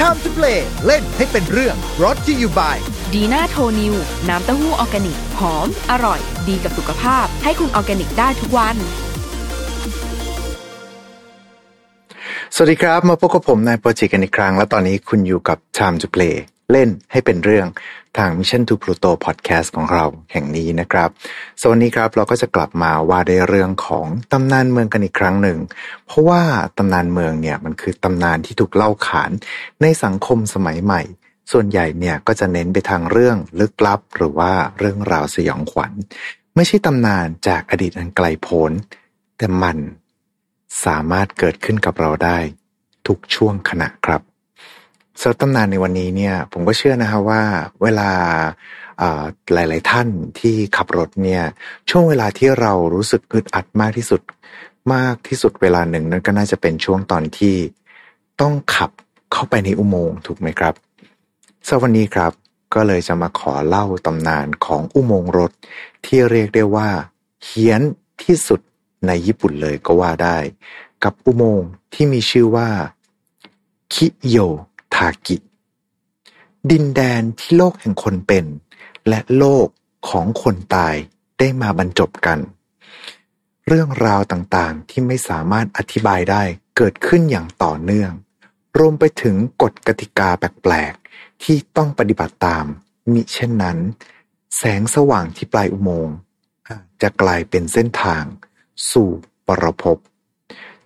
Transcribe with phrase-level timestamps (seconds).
[0.00, 2.76] Time to play เล่นให้เป็นเรื่อง brought to you by
[3.14, 3.94] ดีน่าโทนิว
[4.28, 8.76] น้ำเต้าหู้ออร์แกนิก หอม อร่อย ดีกับสุขภาพ ให้คุณออร์แกนิกได้ทุกวัน
[12.54, 16.34] สวัสดีครับ มาพบกับผมนายโปรเจกต์กันอีกครั้ง และตอนนี้คุณอยู่กับ Time to Play
[16.72, 17.66] เล่นให้เป็นเรื่อง
[18.18, 21.08] ทาง Mission to Pluto Podcast ของเราแห่งนี้นะครับ
[21.60, 25.58] วันนี้ครับเราก็จะกลับมาว่าในเรื่องของตำนานเมืองกันอีกครั้งหนึ่ง
[26.06, 26.42] เพราะว่า
[26.78, 29.30] ตำนานเมืองเนี่ยมันคือตำนานที่ถูกเล่าขาน
[29.82, 31.02] ในสังคมสมัยใหม่
[31.52, 35.92] ส่วนใหญ่เนี่ยก็จะเน้นไปทางเรื่องลึกลับ หรือว่าเรื่องราวสยองขวัญ
[36.56, 38.72] ไม่ใช่ตำนานจากอดีตอันไกลโพ้น
[39.36, 39.78] แต่มัน
[40.84, 42.38] สามารถเกิดขึ้นกับเราได้
[43.06, 44.22] ทุกช่วงขณะครับ
[45.20, 47.42] สำหรับตำนานในวันนี้เนี่ยผมก็เชื่อนะฮะว่า
[47.82, 48.10] เวลา
[49.52, 50.08] หลาย ๆ ท่าน
[50.40, 51.42] ที่ขับรถเนี่ย
[51.90, 54.20] ช่วงเวลาที่เรารู้สึกอึดอัดมากที่สุด
[54.94, 57.56] มากที่สุดเวลาหนึ่งนั่นก็น่าจะเป็นช่วงตอนที่
[58.40, 58.90] ต้องขับ
[59.32, 60.74] เข้าไปในอุโมงค์ถูกไหมครับ
[61.66, 62.32] สำหรับวันนี้ครับ
[62.74, 65.52] ก็เลยจะมาขอเล่าตำนานของอุโมงค์รถ
[66.06, 66.88] ที่เรียกได้ว่า
[67.44, 67.82] เฮี้ยน
[68.22, 68.60] ที่สุด
[69.06, 70.36] ในญี่ปุ่นเลยก็ว่าได้
[71.04, 72.68] กับอุโมงค์ที่มีชื่อว่า
[73.94, 75.36] คิโยากิ
[76.70, 78.44] ดินแดนที่โลกแห่งคนเป็น
[79.08, 79.66] และโลก
[80.08, 80.94] ของคนตาย
[81.38, 82.38] ได้มาบรรจบกัน
[83.66, 86.42] เรื่องราวต่างๆที่ไม่สามารถอธิบายได้
[86.76, 88.12] เกิดขึ้นอย่างต่อเนื่อง
[88.78, 92.64] รวมไปถึงกฎกติกาแปลกๆ ที่ต้องปฏิบัติตาม
[93.12, 93.78] มิเช่นนั้น
[94.56, 96.16] แสงสว่างที่ปลายอุโมงค์
[97.02, 98.24] จะกลายเป็นเส้นทาง
[98.90, 99.10] สู่
[99.46, 99.98] ปรภพ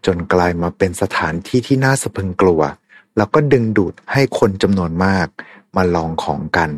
[0.07, 2.63] จนกลายมาเป็นสถานที่ที่น่าสะพึงกลัว
[3.17, 5.27] แล้วก็ดึงดูดให้คนจำนวนมาก
[5.77, 6.71] มาลองของกัน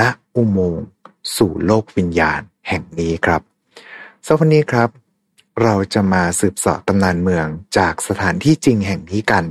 [0.00, 0.02] ณ
[0.34, 0.84] อุโมงค์
[1.36, 3.40] สู่โลกวิญญาณแห่งนี้ครับ
[4.26, 4.90] สวันนี้ครับ
[5.62, 7.46] เราจะมาสืบสอบตำนานเมือง
[7.78, 9.44] จากสถานที่จริงแห่งนี้กัน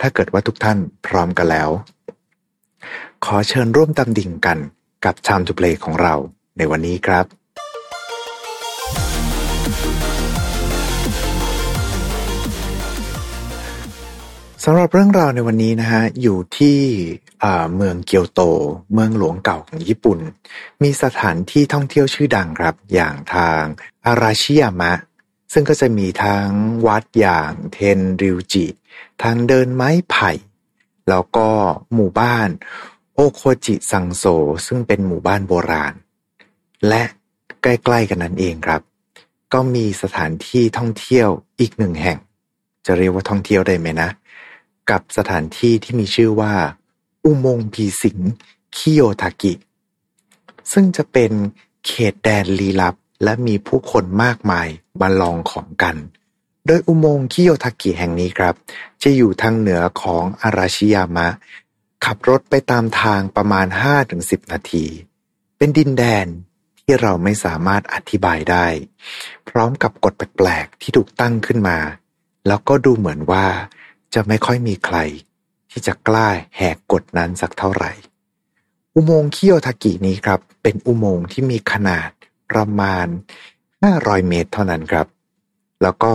[0.00, 1.70] ถ้าเกิดว่าทุกท่านพร้อมกันแล้ว
[3.24, 4.58] ขอเชิญร่วมตำดิ่งกัน
[5.04, 6.14] กับ Time to Play ของเรา
[6.56, 16.78] ในวันนี้ครับำหรับเรื่องราวในวันนี้นะฮะ อยู่ที่
[17.74, 18.40] เมืองเกียวโต
[18.92, 20.18] เมืองหลวงเก่าของญี่ปุ่น
[20.82, 23.62] มีสถานที่ท่องเที่ยวชื่อดังครับ อย่างทาง
[24.06, 24.92] อาราชิยามะ
[25.52, 26.48] ซึ่งก็จะมีทั้ง
[26.86, 28.66] วัดอย่างเทนริวจิ
[29.22, 30.30] ทางเดินไม้ไผ่
[31.08, 31.48] แล้วก็
[31.94, 32.48] หมู่บ้าน
[33.14, 34.24] โอโคจิซังโซ
[34.66, 35.94] ซึ่งเป็นหมู่บ้านโบราณ
[36.88, 37.02] และ
[37.62, 38.82] ใกล้ๆกันนั้นเองครับ
[39.52, 41.28] ก็มีสถานที่ท่องเที่ยว
[41.60, 42.18] อีกหนึ่งแห่ง
[42.86, 44.08] จะเรียกว่าท่องเที่ยวได้ไหมนะ
[44.90, 46.54] กับสถานที่ที่มีชื่อว่า
[47.24, 48.18] อุโมงค์ผีสิง
[48.76, 49.54] คิโยทากิ
[50.72, 51.32] ซึ่งจะเป็น
[51.86, 52.94] เขตแดนลี้ลับ
[53.24, 54.68] และมีผู้คนมากมาย
[55.00, 55.96] มาลองของกัน
[56.66, 58.54] โดยอุโมงค์คิโยทากิแห่งนี้ครับ
[59.02, 61.28] จะอยู่ทางเหนือของอาราชิยามะ
[62.04, 63.66] ขับรถไปตามทางประมาณ
[64.08, 64.84] 5-10 นาที
[65.56, 66.26] เป็นดินแดน
[66.80, 68.66] ที่เราไม่สามารถอธิบายได้
[69.48, 71.78] พร้อมกับกฎแปลกๆที่ถูกตั้งขึ้นมา
[72.46, 73.46] แล้วก็ดูเหมือนว่า
[74.14, 74.98] จะไม่ค่อยมีใคร
[75.70, 77.92] ที่จะกล้าแหกกฎนั้นสักเท่าไหร่
[78.94, 82.10] อุโมงค์คิโยทากินี้ครับ เป็นอุโมงค์ที่มีขนาด
[82.50, 83.06] ประมาณ
[83.66, 85.06] 500 เมตรเท่านั้นครับ
[85.82, 86.12] แล้วก็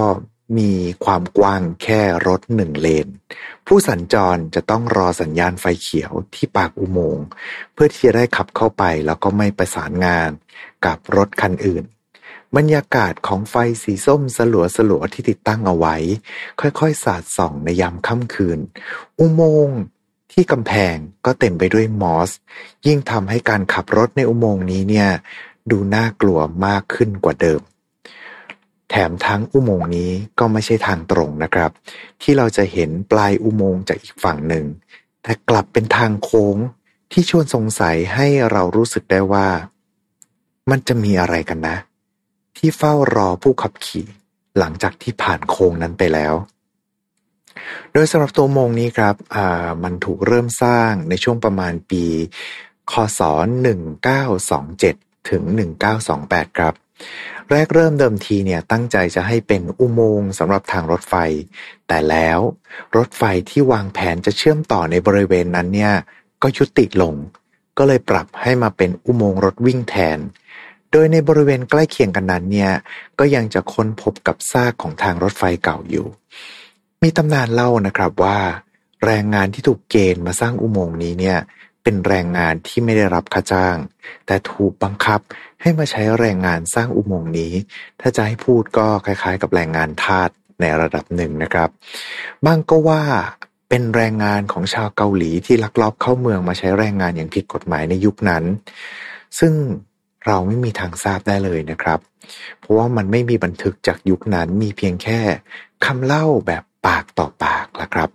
[0.57, 0.71] มี
[1.05, 3.07] ความกว้างแค่รถหนึ่งเลน
[3.67, 7.25] ผู้สัญจรจะต้องรอสัญญาณไฟเขียวที่ปากอุโมงค์
[7.73, 10.29] เพื่อที่จะได้ขับเข้าไปแล้วก็ไม่ประสานงาน
[10.85, 11.83] กับรถคันอื่น
[12.57, 15.95] บรรยากาศของไฟสีส้มสลัวสลัวที่ติดตั้งเอาไว้
[16.61, 18.59] ค่อยๆ สาดส่องในยามค่ำคืน
[19.19, 19.79] อุโมงค์
[20.31, 22.31] ที่กำแพงก็เต็มไปด้วยมอส
[22.87, 25.09] ยิ่งทำให้การขับรถในอุโมงค์นี้เนี่ย
[25.71, 27.61] ดูน่ากลัวมากขึ้นกว่าเดิม
[28.89, 31.71] แถมทั้งอุโมงค์นี้ก็ไม่ใช่ทางตรงนะครับ
[32.21, 34.65] ที่เราจะเห็นปลายอุโมงค์จากอีกฝั่งหนึ่ง
[35.23, 36.57] แต่กลับเป็นทางโค้ง
[37.11, 39.47] ที่ชวนสงสัยให้เรารู้สึกได้ว่า
[40.69, 41.77] มันจะมีอะไรกันนะ
[42.57, 44.07] ที่เฝ้ารอผู้ขับขี่
[44.57, 46.33] หลังจากที่ผ่านโค้งนั้นไปแล้ว
[47.93, 49.15] โดยสำหรับตัวโมงนี้ครับ
[49.83, 52.05] มันถูกเริ่มสร้างในช่วงประมาณปี
[52.91, 53.21] คศ
[54.45, 55.44] 1927 ถึง
[56.01, 56.73] 1928 ครับ
[57.51, 61.15] แรกเริ่มเดิมทีเนี่ยตั้งใจจะให้เป็นอุโมงค์สำหรับทางรถไฟ
[61.88, 62.39] แต่แล้ว
[62.97, 65.94] รถไฟที่วางแผนจะเชื่อมต่อในบริเวณนั้นเนี่ย
[66.41, 67.15] ก็ยุติลง
[67.77, 70.19] ก็เลยปรับให้มาเป็นอุโมงค์รถวิ่งแทน
[70.94, 72.72] โดยในบริเวณใกล้เคียงกันนั้นเนี่ย
[73.19, 76.07] ก็ยังจะค้นพบกับซากของทางรถไฟเก่าอยู่
[77.04, 78.40] มีตำนานเล่านะครับว่า
[79.06, 81.38] แรงงานที่ถูกเกณฑ์มาสร้างอุโมงค์นี้เนี่ย
[81.84, 83.78] เป็นแรงงานที่ไม่ได้รับค่าจ้าง
[84.25, 85.19] แต่ถูกบังคับ
[85.62, 87.54] ให้มาใช้แรงงานสร้างอุโมงค์นี้
[88.01, 90.30] ถ้าจะให้พูดก็คล้ายๆ กับแรงงานทาส
[90.60, 91.69] ในระดับหนึ่งนะครับ
[92.45, 93.04] บางก็ว่า
[93.69, 98.44] เเป็นแรงงานของชาวเกาหลีที่ลักลอบเข้าเมืองมาใช้แรงงานอย่างผิดกฎหมายในยุคนั้น
[99.40, 99.54] ซึ่ง
[100.25, 101.99] เราไม่มีทางทราบได้เลยนะครับ
[102.59, 105.19] เพราะว่ามันไม่มีบันทึกจากยุคนั้นมีเพียงแค่
[105.85, 108.09] คำเล่าแบบปากต่อปากละครับ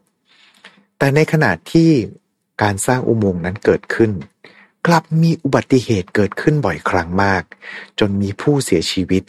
[0.99, 1.91] แต่ในขณะที่
[2.63, 4.11] การสร้างอุโมงค์นั้นเกิดขึ้น
[4.87, 7.43] กลับมีอุบัติเหตุเกิดขึ้นบ่อยครั้งมาก
[7.99, 9.23] จนมีผู้เสียชีวิต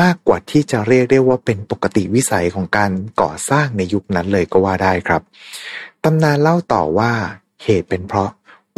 [0.00, 2.90] มากกว่าที่จะเรียกได้ว่าเป็นปกติวิสัยของการ
[3.20, 5.22] ก่อสร้างในยุคนั้นเลยก็ว่าได้ครับ
[6.04, 7.12] ตำนานเล่าต่อว่า
[7.62, 8.30] เหตุเป็นเพราะ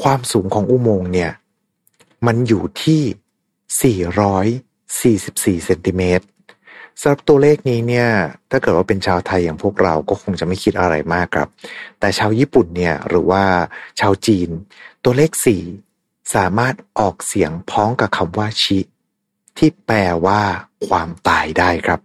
[0.02, 1.30] ความสูงของอุโมงค์เนี่ย
[2.26, 3.02] มันอยู่ที่
[5.58, 6.26] 444 เซนติเมตร
[7.00, 8.08] สำหรับตัวเลขนี้เนี่ย
[8.50, 11.48] ถ้าเกิดว่าเป็นชาวไทยอย่างพวกเราก็คงจะไม่คิดอะไรมากครับ
[12.00, 13.44] แต่ชาวญี่ปุ่นเนี่ยหรือว่า
[14.00, 14.48] ชาวจีน
[15.04, 15.30] ตัวเลข
[15.82, 18.78] 4 สามารถออกเสียงพ้องกับคำว่าชิ
[19.58, 20.40] ที่แปลว่า
[20.86, 22.00] ความตายได้ครับ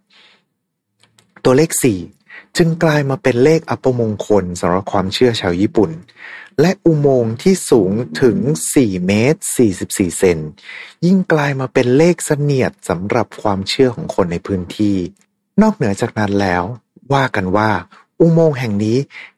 [1.43, 1.69] ตัวเลข
[2.13, 5.91] 4 จึงกลายมาเป็นเลขอัปมงคลสำหรับความเชื่อชาวญี่ปุ่น
[6.61, 7.91] และอุโมงค์ที่สูง
[8.21, 8.37] ถึง
[8.73, 9.41] 4 เมตร
[9.79, 10.39] 44 เซน
[11.05, 14.97] ยิ่งกลายมาเป็นเลขเสนียดสำหรับความเชื่อของคนในพื้นที่
[15.61, 16.63] นอกเหนือจากนั้นแล้ว
[17.13, 17.71] ว่ากันว่า
[18.21, 18.97] อุโมงค์แห่งนี้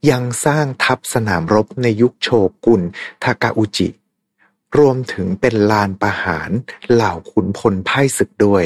[0.10, 2.30] ยังสร้างทัพสนามรบในยุคโช
[2.66, 2.82] กุน
[3.24, 3.90] ทากาอุจิ
[4.78, 6.50] รวมถึงเป็นลานประหาร
[6.92, 8.64] เหล่าขุนพลไพ่ศึกด้วย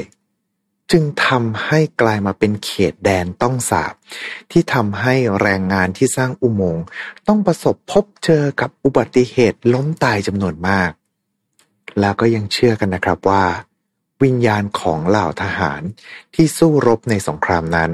[0.92, 3.94] จึงทำให้กลายมาเป็นเขตแดนต้องสาบ
[4.52, 6.86] ที่ทำให้แรงงานที่สร้างอุโมงค์
[7.28, 10.92] ต้องประสบพบเจอกับอุบัติเหตุล้มตายจำนวนมาก
[12.00, 13.46] แล้วก็ยังเชื่อกันนะครับว่า
[14.24, 15.82] วิญญาณของเหล่าทหาร
[16.36, 17.92] ที่สู้รบในสงครามนั้น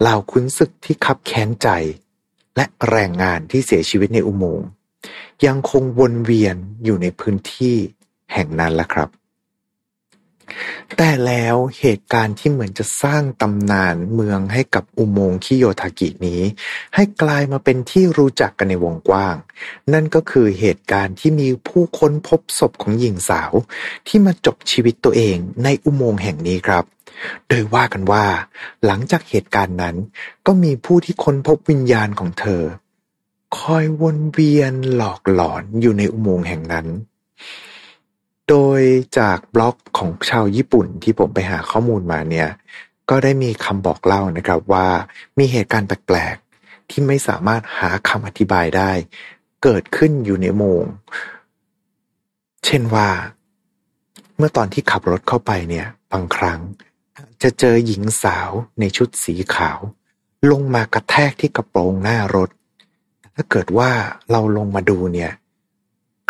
[0.00, 1.68] เหล่าขุนศึกที่คับแค้นใจ
[2.56, 4.68] และแรงงานที่เสียชีวิตในอุโมงค์
[5.46, 7.76] ยังคงวนเวียนอยู่ในพื้นที่
[8.32, 9.08] แห่งนั้นละครับ
[10.96, 16.40] แต่แล้วเหตุการณ์ที่เหมือนจะสร้างตำนานเมืองให้กับอุโมงค์คิโยทากินี้
[16.94, 19.36] ให้กลายมาเป็นที่รู้จักกันในวงกว้าง
[19.92, 23.52] นั่นก็คือเหตุการณ์ที่มีผู้ค้นพบศพของหญิงสาว
[24.08, 26.84] ที่มาจบชีวิตตัวเองในอุโมงค์แห่งนี้ครับ
[27.48, 28.24] โดยว่ากันว่า
[28.86, 29.96] หลังจากเหตุการณ์นั้น
[30.46, 32.62] ก็มีผู้ที่ค้นพบวิญญาณของเธอ
[33.56, 36.86] คอยวนเวียนหลอกหลอนอยู่ในอุโมงค์แห่งนั้น
[38.50, 38.80] โดย
[39.18, 42.48] จากบล็อกของชาวญี่ปุ่นที่ผมไปหาข้อมูลมาเนี่ย
[43.10, 44.88] ก็ได้มีคำบอกเล่านะครับว่า
[45.38, 48.90] มีเหตุการณ์แปลกๆ ที่ไม่สามารถหาคำอธิบายได้
[49.62, 50.82] เกิดขึ้นอยู่ในโมง
[52.64, 53.08] เช่นว่า
[54.36, 56.60] เมื่อตอนที่ขับรถเข้าไปเนี่ย บางครั้ง
[57.42, 58.50] จะเจอหญิงสาว
[58.80, 59.78] ในชุดสีขาว
[60.50, 62.50] ลงมากระแทกที่กระโปรงหน้ารถ
[63.34, 63.90] ถ้าเกิดว่า
[64.30, 65.32] เราลงมาดูเนี่ย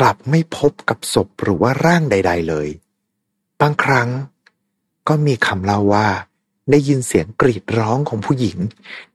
[0.00, 2.68] กลับไม่พบกับศพหรือว่าร่างใด ๆ เลย
[3.60, 4.08] บางครั้ง
[5.08, 6.08] ก็มีคำเล่าว่า
[6.70, 8.58] ได้ยินเสียงกรีดร้องของผู้หญิง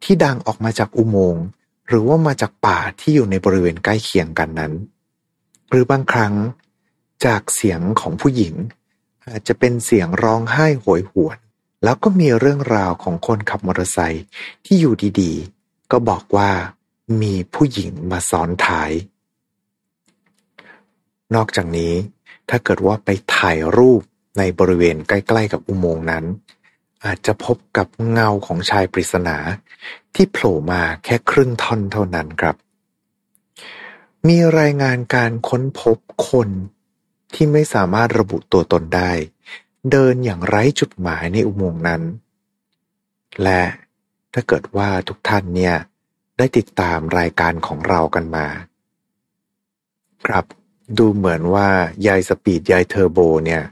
[0.03, 1.45] ที่ดังออกมาจากอุโมงค์
[1.87, 4.73] หรือว่ามาจากป่าที่อยู่ในบริเวณใกล้เคียงกันนั้น
[5.69, 6.33] หรือบางครั้ง
[7.25, 8.53] จากเสียงของผู้หญิง
[9.27, 11.37] อาจจะเป็นเสียงร้องไห้โหยหวน
[11.83, 14.25] แล้วก็มีเรื่องราวของคนขับมอเตอร์ไซค์
[14.65, 16.51] ที่อยู่ดีๆ ก็บอกว่า
[17.21, 18.91] มีผู้หญิงมาซ้อนท้าย
[21.35, 21.93] นอกจากนี้
[22.49, 24.01] ถ้าเกิดว่าไปถ่ายรูป
[24.37, 26.25] ในบริเวณใกล้ ๆ กับอุโมงค์นั้น
[27.05, 29.37] อาจจะพบกับเงาของชายปริศนา
[30.15, 32.55] ที่โผล่มาแค่ครึ่งท่อนเท่านั้นครับ
[34.27, 35.97] มีรายงานการค้นพบ
[36.29, 36.49] คน
[37.33, 39.11] ที่ไม่สามารถระบุตัวตนได้
[39.91, 42.01] เดินอย่างไร้จุดหมายในอุโมงค์นั้น
[43.43, 43.63] และ
[44.33, 45.75] ถ้าเกิดว่าทุกท่านเนี่ย
[46.37, 48.47] ได้ติดตามรายการของเรากันมา
[50.27, 50.45] ครับ
[50.97, 51.67] ดูเหมือนว่า
[52.07, 53.63] ยายสปีดยายเทอร์โบเนี่ย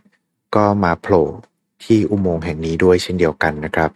[0.55, 1.27] ก็มาโผล่
[1.83, 3.91] ที่อุโมงค์แห่งนี้ด้วยเช่นเดียวกันนะครับ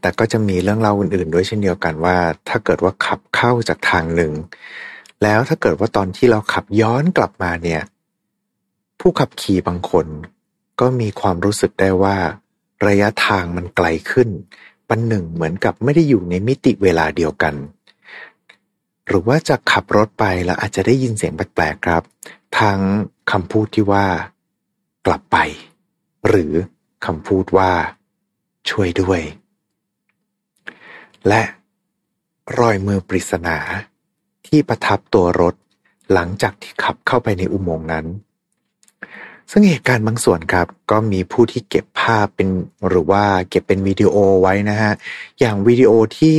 [0.00, 2.16] แต่ก็จะมีเรื่องเล่าอื่นๆ ด้วยเช่นเดียวกันว่า
[2.48, 4.32] ถ้าเกิดว่าขับเข้าจากทางหนึ่ง
[5.22, 7.82] แล้วถ้าเกิดว่าตอนที่เราขับย้อนกลับมาเนี่ย
[9.00, 10.06] ผู้ขับขี่บางคน
[10.80, 12.16] ก็มีความรู้สึกได้ว่า
[12.86, 14.28] ระยะทางมันไกลขึ้น
[14.88, 17.54] ปันหนึ่งเหมือนกับไม่ได้อยู่ในมิติเวลาเดียวกัน
[19.08, 22.02] หรือว่าจะขับรถไปแล้วอาจจะได้ยินเสียงแปลกๆครับ
[22.58, 22.80] ทั้ง
[23.30, 24.06] คำพูดที่ว่า
[25.06, 25.36] กลับไป
[26.28, 26.52] หรือ
[27.06, 27.72] คำพูดว่า
[28.70, 29.20] ช่วยด้วย
[31.28, 31.42] และ
[32.58, 33.56] รอยมือปริศนา
[34.46, 35.54] ที่ประทับตัวรถ
[36.12, 38.06] หลังจากที่ขับเข้าไปในอุโมงค์นั้น
[39.50, 42.48] ซึ่งเหตุการณ์บางส่วนครับ ก็มีผู้ที่เก็บภาพเป็น
[42.88, 44.92] หรือว่าเก็บเป็นวิดีโอไว้นะฮะ
[45.40, 46.38] อย่างวิดีโอที่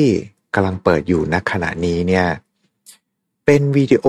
[0.55, 2.27] กำลังเปิดอยู่ณขณะนี้เนี่ย
[3.51, 4.05] เป็นวิดีโอ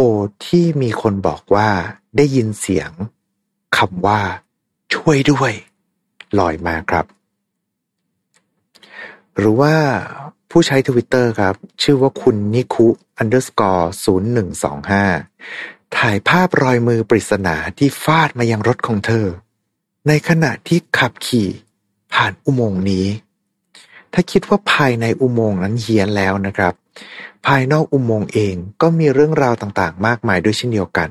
[0.47, 1.69] ที่มีคนบอกว่า
[2.17, 2.91] ได้ยินเสียง
[3.77, 4.21] คำว่า
[4.95, 5.53] ช่วยด้วย
[6.39, 7.07] ลอยมาครับ
[9.37, 9.75] หรือว่า
[10.51, 12.89] ผู้ใช้ทวิตเตอร์ครับ ชื่อว่าคุณนิคุ
[13.21, 15.05] underscore ศูนย์หนึ่งสองห้า
[15.97, 19.27] ถ่ายภาพรอยมือปริศนาที่ฟาดมายังรถของเธอ
[20.09, 21.49] ในขณะที่ขับขี่
[22.13, 23.07] ผ่านอุโมงค์นี้
[24.13, 26.75] ถ้าคิดว่าภายในอุโมงค์นั้นเฮี้ยนแล้วนะครับ
[27.47, 31.09] ภายนอกอุโมงค์เองก็มีเรื่องราวต่าง ๆ มากมายด้วยเช่นเดียวกัน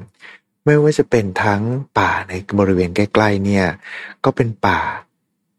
[0.65, 1.61] ไม่ว่าจะเป็นทั้ง
[1.97, 3.65] ป่าในบริเวณใกล้ ๆ เนี่ย
[4.23, 4.79] ก็เป็นป่า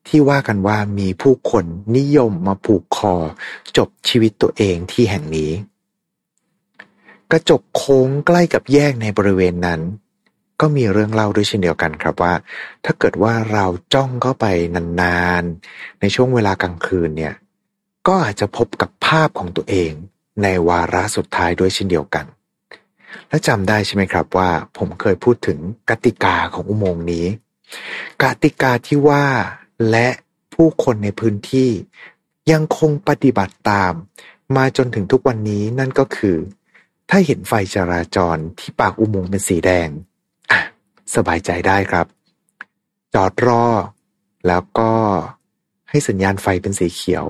[0.09, 1.65] ที่ว่ากันว่ามีผู้คน
[1.97, 3.15] นิยมมาผูกคอ
[3.77, 5.51] จบชีวิตตัวเองที่แห่งนี้
[7.31, 9.81] กระจกโค้งใกล้กับแยกในบริเวณนั้น
[10.61, 12.35] ก็มีเรื่องเล่าด้วยเช่นเดียวกันครับว่า
[12.85, 17.35] ถ้าเกิดว่าเราจ้องเข้าไปนานๆในช่วงเวลากลางคืนเนี่ย
[18.07, 19.93] ก็อาจจะพบกับภาพของตัวเอง
[20.43, 22.27] ในวาระสุดท้ายด้วยเช่นเดียวกัน
[23.29, 25.59] และจำได้ใช่ไหมครับว่า ผมเคยพูดถึง
[25.91, 27.27] กติกาของอุโมงค์นี้
[28.23, 29.27] กติกาที่ว่า
[29.91, 30.09] และ
[30.55, 31.71] ผู้คนในพื้นที่
[32.53, 33.93] ยังคงปฏิบัติตาม
[34.57, 36.37] มาจนถึงทุกวันนี้นั่นก็คือ
[37.11, 39.89] ถ้าเห็นไฟจราจรที่ปากอุโมงค์เป็นสีแดง
[41.15, 42.07] สบายใจได้ครับ
[43.15, 43.65] จอดรอ
[44.47, 44.93] แล้วก็
[45.91, 47.25] ให้สัญญาณไฟเป็นสีเขียว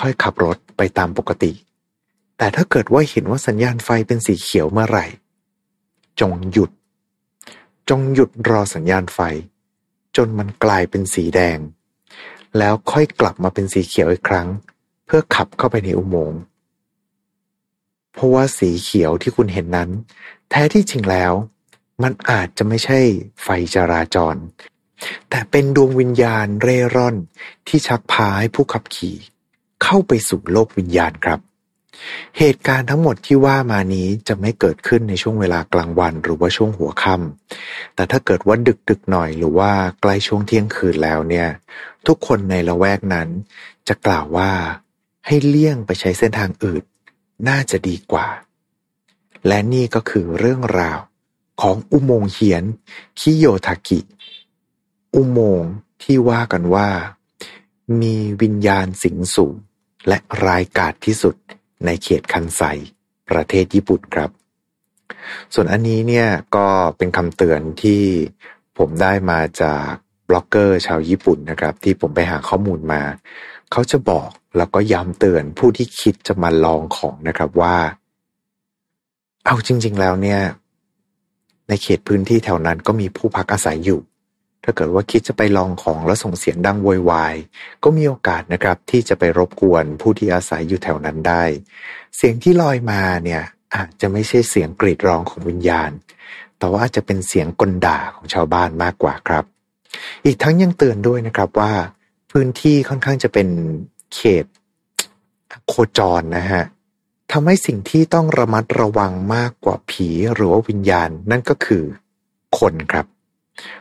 [0.00, 1.52] ค่อยขับรถไปตามปกติ
[2.38, 5.06] แต่ถ้าเกิดว่าเห็นว่าสัญญาณไฟเป็นสีเขียวเมื่อไหร่
[6.20, 6.70] จงหยุด
[7.88, 9.20] จงหยุดรอสัญญาณไฟ
[10.16, 11.58] จนมันกลายเป็นสีแดง
[12.58, 14.48] แล้วค่อยกลับมาเป็นสีเขียวอีกครั้ง
[15.06, 16.40] เพื่อขับเข้าไปในอุโมงค์
[18.12, 19.90] เพราะว่าสีเขียวที่คุณเห็นนั้น
[20.50, 21.32] แท้ที่จริงแล้ว
[22.02, 23.00] มันอาจจะไม่ใช่
[23.42, 24.36] ไฟจราจร
[25.30, 27.16] แต่เป็นดวงวิญญาณเร่ร่อน
[27.68, 29.16] ที่ชักพาให้ผู้ขับขี่
[29.82, 31.40] เข้าไปสู่โลกวิญญาณครับ
[32.38, 41.48] เหตุการณ์ทั้งหมดที่ว่ามานี้จะไม่เกิดขึ้นในช่วงเวลากลางวันหรือว่าช่วงหัวค่ำแต่ถ้าเกิดว่าดึกดึกหน่อยหรือว่าใกล้ช่วงเที่ยงคืนแล้วเนี่ย
[42.06, 43.28] ทุกคนในละแวกนั้น
[43.88, 44.50] จะกล่าวว่า
[45.26, 46.84] ให้เลี่ยงไปใช้เส้นทางอื่น
[47.48, 48.28] น่าจะดีกว่า
[49.46, 50.98] และนี่ก็คือเรื่องราว
[51.62, 52.64] ของอุโมงค์เฮียน
[53.18, 54.00] คิโยทากิ
[55.14, 56.88] อุโมงค์ที่ว่ากันว่า
[58.00, 59.52] มีวิญญาณสิงสู่
[60.08, 61.34] และรายกาจที่สุด
[61.86, 62.62] ในเขตคันไซ
[63.30, 64.30] ประเทศญี่ปุ่นครับ
[65.54, 68.02] ส่วนอันนี้เนี่ยก็เป็นคำเตือนที่
[68.78, 69.90] ผมได้มาจาก
[70.28, 73.02] บล็อกเกอร์ชาวญี่ปุ่นนะครับ ที่ผมไปหาข้อมูลมา
[73.72, 77.76] เขาจะบอกแล้วก็ย้ำเตือนผู้ที่คิดจะมาลองของนะครับว่า
[79.46, 80.40] เอาจริง ๆ แล้วเนี่ย
[81.68, 84.00] ในเขตพื้นที่แถวนั้นก็มีผู้พักอาศัยอยู่
[84.68, 87.34] ถ้าเกิดว่าคิดจะไปลองของแล้วส่งเสียงดังโวยวาย
[87.84, 91.42] ก็มีโอกาสนะครับที่จะไปรบกวนผู้ที่อาศัยอยู่แถวนั้นได้
[92.16, 93.42] เสียงที่ลอยมาเนี่ย
[93.74, 95.90] อาจจะไม่ใช่เสียงกรีดร้องของวิญญาณ
[96.58, 99.44] แต่ว่าจะเป็นเสียงกลด่าของชาวบ้านมากกว่าครับ
[100.24, 101.72] อีกทั้งยังเตือนด้วยนะครับว่า
[102.30, 103.48] พื้นที่ค่อนข้างจะเป็น
[104.14, 104.44] เขต
[105.66, 106.64] โคจรนะฮะ
[107.32, 111.84] ทำให้สิ่งที่ต้องระมัดระวังมากกว่าผีหรือว่าวิญญาณ นั่นก็คือ
[112.58, 113.06] คนครับ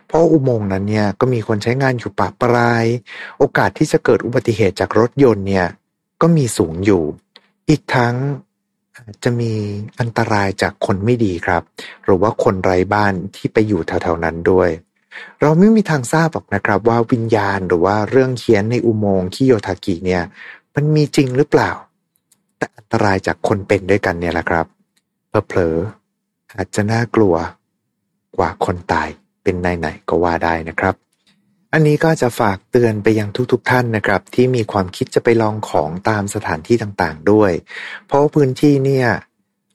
[0.07, 2.85] เพราะอุโมงค์นั้นเนี่ยก็มีคนใช้งานอยู่ปะปราย
[3.37, 5.67] โอกาสที่จะเกิดอุบัติเหตุจากรถยนต์เนี่ย
[6.21, 7.03] ก็มีสูงอยู่
[7.69, 8.15] อีกทั้ง
[9.23, 9.51] จะมี
[9.99, 11.61] อันตรายจากคนไม่ดีครับ
[12.03, 14.69] หรือว่าคนไร้บ้านที่ไปอยู่แถวๆนั้นด้วย
[15.41, 20.23] เราไม่มีทางทราบหรอกนะครับ ว่าวิญญาณหรือว่าเรื่องเขียนในอุโมงค์คิโยทากิเนี่ย
[20.75, 21.71] มันมีจริงหรือเปล่า
[22.57, 24.65] แต่อันตรายจากคนเป็นด้วยกันเนี่ยแหละครับ
[25.47, 27.35] เผลอๆอาจจะน่ากลัว
[28.37, 29.09] กว่าคนตาย
[29.45, 30.95] เป็นไหนๆก็ว่าได้นะครับ
[31.73, 37.51] อันนี้ก็จะฝากเตือนไปยังทุกๆทท่านนะครับ ที่มีความคิดจะไปลองของตามสถานที่ต่างๆด้วย
[38.05, 39.07] เพราะพื้นที่เนี่ย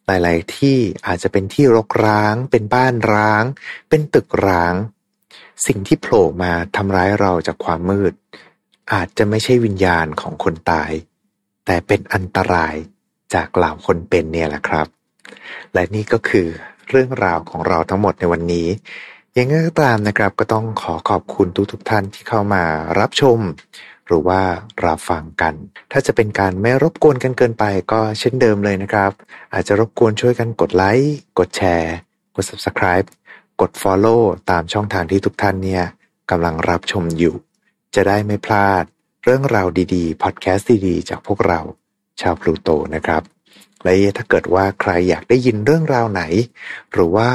[0.07, 3.45] หลาย ๆ ที่อาจจะเป็นที่รกร้าง เป็นบ้านร้าง
[3.89, 4.75] เป็นตึกร้าง
[5.67, 8.13] สิ่งที่โผล่มาทำร้ายเราจากความมืด
[8.93, 10.93] อาจจะไม่ใช่วิญญาณของคนตาย
[11.67, 12.75] แต่เป็นอันตราย
[13.35, 14.87] จากเหล่าคนเป็นเนี่ยแหละครับ
[15.75, 16.49] และนี่ก็คือ
[16.89, 18.69] เรื่องราวของเราทั้งหมดในวันนี้
[19.39, 22.65] ยังไงก็ตามนะครับก็ต้องขอขอบคุณทุกทุกท่านที่เข้ามา
[22.99, 23.39] รับชม
[24.07, 24.41] หรือว่า
[24.87, 25.55] รับฟังกัน
[25.93, 29.13] ถ้าจะเป็นการไม่รบกวนกันเกินไปก็เช่นเดิมเลยนะครับ
[29.53, 31.95] อาจจะรบกวนช่วยกันกดไลค์กดแชร์
[32.37, 33.07] กด subscribe
[33.61, 35.85] กด follow ตามช่องทางที่ทุกท่านเนี่ย
[36.31, 37.35] กำลังรับชมอยู่
[37.95, 38.85] จะได้ไม่พลาด
[39.25, 41.61] เรื่องราวดีๆพอดแคสต์ดีๆ จากพวกเรา
[42.21, 43.23] ชาวพลูโตนะครับ
[43.83, 46.23] และถ้าเกิดว่าใครอยากได้ยินเรื่องราวไหน
[46.93, 47.31] หรือว่า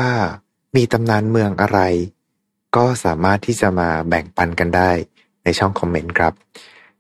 [0.76, 1.80] มีตำนานเมืองอะไร
[2.76, 4.92] ก็สามารถที่จะมาแบ่งปันกันได้
[5.44, 6.34] ในช่องคอมเมนต์ครับ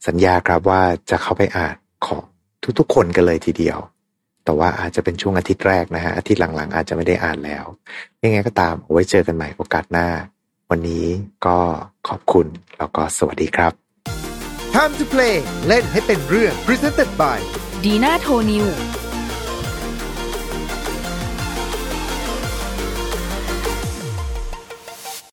[0.07, 2.23] สัญญาครับว่าจะเข้าไปอ่านของ
[2.79, 3.79] ทุกๆ คนกันเลยทีเดียว
[4.43, 7.65] แต่ว่าอาจจะเป็นช่วงอาทิตย์แรกนะฮะ อาทิตย์หลังๆ อาจจะไม่ได้อ่านแล้ว
[8.23, 10.07] ยังไงก็ตามเอาไว้เจอกันใหม่โอกาสหน้า
[10.69, 11.05] วันนี้
[11.45, 11.57] ก็
[12.07, 13.71] ขอบคุณแล้วก็สวัสดีครับ
[14.73, 15.35] Time to play
[15.67, 17.39] เล่นให้เป็นเรื่อง Presented by
[17.85, 18.67] ดีน่าโทนิว